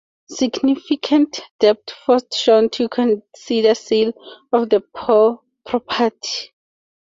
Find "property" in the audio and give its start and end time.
4.95-6.53